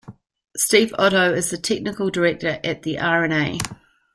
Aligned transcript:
Steve 0.57 0.95
Otto 0.97 1.31
is 1.31 1.51
the 1.51 1.59
technical 1.59 2.09
director 2.09 2.57
at 2.63 2.81
the 2.81 2.97
R 2.97 3.23
and 3.23 3.31
A. 3.33 3.57